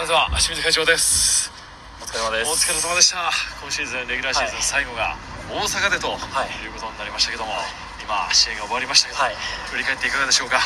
[0.00, 1.52] えー、それでは清水会長です。
[2.00, 2.48] お疲れ様です。
[2.48, 3.28] お疲れ様でした。
[3.60, 5.12] 今シーズンレギュラーシーズン最後が
[5.52, 6.16] 大阪でと、は
[6.48, 6.48] い。
[6.64, 7.52] い、うことになりましたけども、
[8.00, 9.36] 今試合が終わりましたけど、はい。
[9.68, 10.56] 振り返っていかがでしょうか？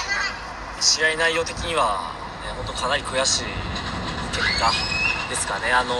[0.78, 2.14] 試合内容的には、
[2.46, 3.50] ね、本当かなり悔しい
[4.38, 4.70] 結果
[5.26, 5.74] ですかね。
[5.74, 5.98] あの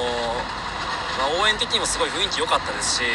[1.19, 3.07] まあ、応援的にもすごい雰囲気良かったですし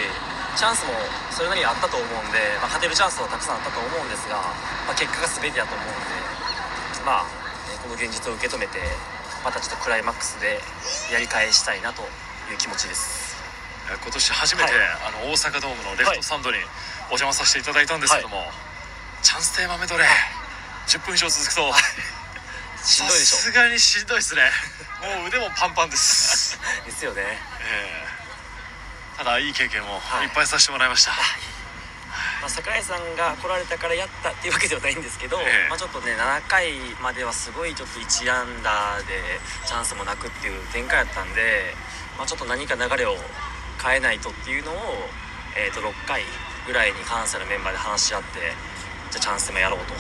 [0.59, 0.91] チャンスも
[1.31, 4.35] それなりにあったと思うんで、まあ、勝てるチャンスはたくさんあったと思うんですが、
[4.83, 7.23] まあ、結果が全てだと思うんでまあ、
[7.71, 8.79] ねこの現実を受け止めて
[9.43, 10.59] またちょっとクライマックスで
[11.11, 12.01] やり返したいなと
[12.51, 13.37] いう気持ちです。
[13.91, 14.81] えー今年初めて、はい。
[15.07, 16.57] あの大阪ドームのレフトスタンドに
[17.09, 18.45] お邪魔させていただいたんですけども、
[19.23, 20.07] チャンステーマメドレー。
[20.87, 21.73] 10分以上続くと
[22.83, 23.37] しんどいでしょ。
[23.37, 24.41] さすがにしんどいですね。
[25.17, 27.21] もう腕もパンパンです、ですよね。
[27.61, 28.19] えー
[29.19, 30.27] ただいい経験をはい。
[30.27, 31.11] いっぱいさせてもらいました、
[32.39, 36.71] まあ、桜井さんが来られたからやったっていうわけではないんですけど、ええまあ、ちょっとね7回
[37.03, 39.19] まではすごいちょっと1安打で
[39.67, 41.75] チャンスもなくっていう展開だったんで、
[42.17, 43.15] まあ、ちょっと何か流れを
[43.83, 44.75] 変えないとっていうのを、
[45.55, 46.23] えー、と6回
[46.65, 48.39] ぐらいに関西のメンバーで話し合って
[49.11, 49.93] じゃあチャンスもやろうと。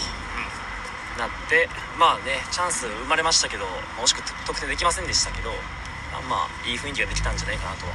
[1.19, 1.67] なって
[1.99, 5.49] まあねチャンス生まれましたけどまあ惜しく得点できませんでしたけど
[6.15, 7.91] まあまあいい雰囲気ができたんじゃないかなとは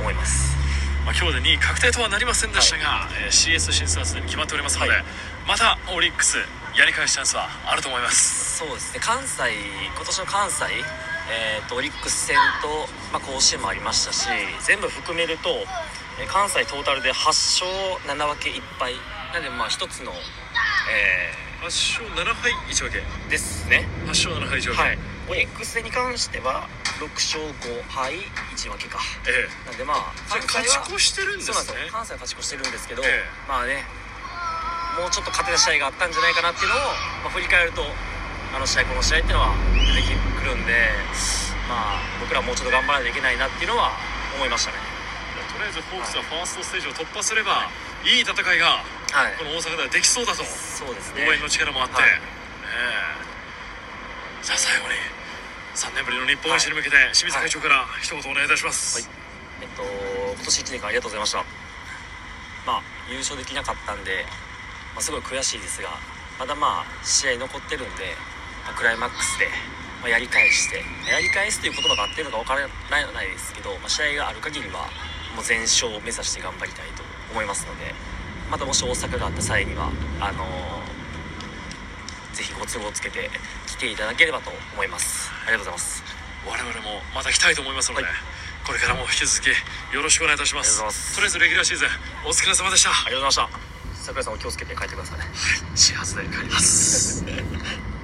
[0.00, 0.65] 思います
[1.06, 5.04] まあ、今日で2位確定とはなりませんでしたが、えー CS 進出はすでに決まっておりますので、はい。
[5.46, 6.36] またオリックス
[6.74, 8.58] やり返すチャンスはあると思います。
[8.58, 8.98] そうですね。
[8.98, 9.38] 関西
[9.94, 10.64] 今年の関西、
[11.30, 14.26] えー、とオリックス戦と、まあ、甲子園もありましたし
[14.66, 15.50] 全部含めると、
[16.18, 17.70] えー関西トータルで8勝
[18.08, 18.94] 7分け1敗
[19.32, 21.30] なんでまあ一つの、え
[21.62, 22.98] 8勝7敗1分け。
[22.98, 23.86] ーですね。
[24.06, 24.98] 8勝7敗1分け、はい。
[25.30, 26.68] オリックス戦に関しては
[26.98, 28.14] 6勝5敗
[28.56, 28.98] 1分けか。
[29.28, 30.46] えなんでまあ勝ち
[30.92, 31.88] 越してるんですね。
[31.92, 33.24] 関西は勝ち越してるんですけど、ええ。
[33.48, 33.84] まあね
[34.96, 36.78] もうちょっと勝てた試合があったんじゃないかなっていうのを、
[37.20, 40.72] まあ、振り返るとあの試合この試合っていうのは出てくるんで
[41.68, 43.92] まあ僕らもうちょっと頑張らないといけないなっていうのは
[44.36, 44.78] 思いましたね。
[45.52, 47.70] とりあえずホークスはファーストステージを突破すれば、
[48.04, 49.36] い、い戦いがはい。
[49.38, 50.44] この大阪ではできそうだと。
[50.44, 51.26] そうですね。
[51.26, 52.04] 応援の力もあって、はい。
[52.10, 52.20] ええ。
[54.44, 54.94] じゃあ最後に
[55.76, 59.12] 3年ぶりの日本一に向けて清水会長から一言お願いいたします、はい。
[59.60, 61.44] えっと今年1年間ありがとうございました。
[62.64, 64.24] まあ優勝できなかったんで、
[64.96, 65.92] まあ、すごい悔しいですが
[66.40, 68.16] まだまあ試合残ってるんで、
[68.64, 69.52] まあクライマックスで、
[70.00, 74.88] まあ、やり返してやり返すという言葉が合ってるのか分からないですけど、まあ、試合がある限りは
[75.36, 77.04] もう全勝を目指して頑張りたいと
[77.36, 77.92] 思いますので
[78.48, 79.92] またもし大阪があった際には
[80.24, 80.85] あのー
[82.36, 83.30] ぜひご都合つけて
[83.66, 85.30] 来ていただければと思います。
[85.48, 86.04] ありがとうございます。
[86.44, 88.12] 我々もまた来たいと思いますので、はい。
[88.66, 89.48] これからも引き続き
[89.94, 90.84] よろしくお願いいたします。
[91.14, 91.88] とりあえずレギュラーシーズン
[92.26, 92.90] お疲れ様でした。
[92.90, 94.02] ありがとうございました。
[94.04, 95.18] 桜井さんも気をつけて帰ってください。
[95.18, 95.24] ね
[95.74, 97.24] 始発で帰ります